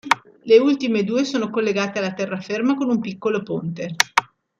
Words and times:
Le 0.45 0.57
ultime 0.57 1.03
due 1.03 1.23
sono 1.23 1.51
collegate 1.51 1.99
alla 1.99 2.13
terraferma 2.15 2.73
con 2.73 2.89
un 2.89 2.99
piccolo 2.99 3.43
ponte. 3.43 3.93